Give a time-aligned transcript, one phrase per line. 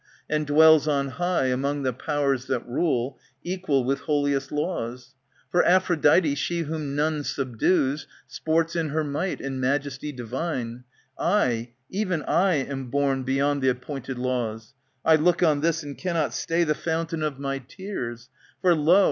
[0.27, 5.13] And dwells on high among the powers that rule, Equal with holiest laws;
[5.49, 10.85] *^ For Aphrodite, she whom none subdues, Sports, in her might and majesty divine,
[11.19, 14.73] I, even I, am borne Beyond the appointed laws;
[15.05, 18.27] I look on this, and cannot stay The fountain of my tears.
[18.63, 18.99] For, lo